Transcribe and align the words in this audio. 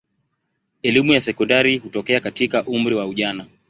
Elimu 0.83 1.13
ya 1.13 1.21
sekondari 1.21 1.77
hutokea 1.77 2.19
katika 2.19 2.65
umri 2.65 2.95
wa 2.95 3.05
ujana. 3.07 3.47